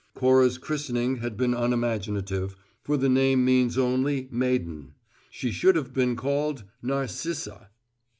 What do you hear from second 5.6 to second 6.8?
have been called